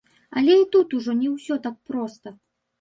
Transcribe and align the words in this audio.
Але 0.39 0.55
і 0.61 0.63
тут 0.77 0.97
ужо 1.01 1.15
не 1.21 1.29
ўсё 1.35 1.61
так 1.69 1.79
проста. 1.93 2.27